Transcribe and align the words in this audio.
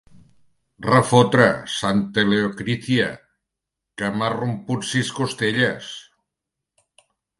Refotre! 0.85 1.49
Santa 1.73 2.23
Leocrícia! 2.29 3.09
Que 4.03 4.09
m'ha 4.17 4.31
romput 4.37 4.89
sis 4.95 5.13
costelles! 5.21 5.91